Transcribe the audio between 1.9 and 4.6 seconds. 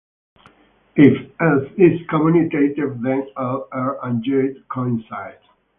commutative, then "L", "R" and "J"